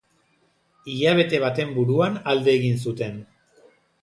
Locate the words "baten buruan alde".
1.43-2.57